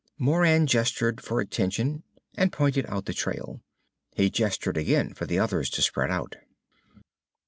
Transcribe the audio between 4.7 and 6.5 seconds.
again for the others to spread out.